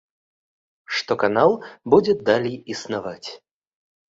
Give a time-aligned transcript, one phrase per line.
[0.99, 1.51] Што канал
[1.95, 3.29] будзе далей існаваць.